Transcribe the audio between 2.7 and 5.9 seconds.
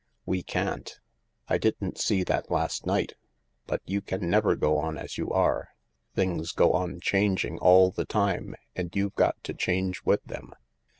night— but you can never go on as you are.